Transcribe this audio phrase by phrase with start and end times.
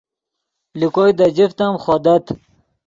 [0.79, 2.25] لے کوئے دے جفت ام خودت